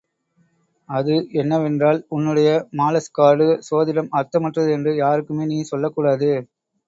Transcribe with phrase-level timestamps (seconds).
[0.89, 6.31] அது என்னவென்றால், உன்னுடைய மாலஸ்கார்டு சோதிடம் அர்த்தமற்றது என்று யாருக்குமே நீ சொல்லக்கூடாது.